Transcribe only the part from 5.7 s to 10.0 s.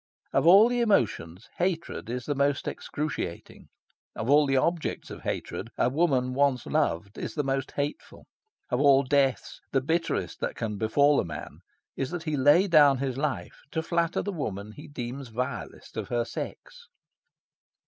a woman once loved is the most hateful. Of all deaths, the